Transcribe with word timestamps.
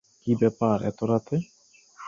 কি 0.21 0.31
ব্যাপার, 0.41 0.77
এতো 0.89 1.03
রাতে? 1.05 1.35